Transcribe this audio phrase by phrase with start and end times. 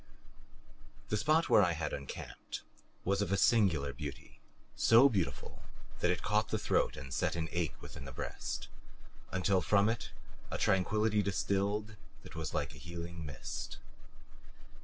[1.09, 2.63] The spot where I had encamped
[3.05, 4.39] was of a singular beauty;
[4.75, 5.61] so beautiful
[5.99, 8.67] that it caught the throat and set an ache within the breast
[9.31, 10.09] until from it
[10.49, 13.77] a tranquillity distilled that was like healing mist.